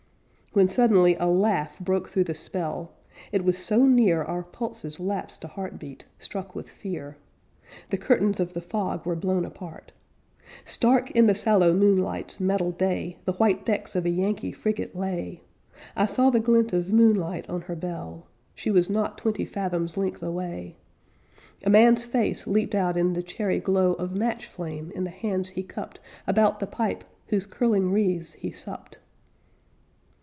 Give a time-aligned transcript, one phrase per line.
[0.53, 2.91] When suddenly a laugh broke through the spell;
[3.31, 7.15] It was so near Our pulses lapsed a heart beat, Struck with fear.
[7.89, 9.93] The curtains of the fog were blown apart;
[10.65, 15.39] Stark in the sallow moonlight's metal day, The white decks of a Yankee frigate lay.
[15.95, 20.21] I saw the glint of moonlight on her bell; She was not twenty fathoms length
[20.21, 20.75] away.
[21.63, 25.47] A man's face leaped out in the cherry glow Of match flame in the hands
[25.47, 28.97] he cupped About the pipe whose curling wreaths he supped.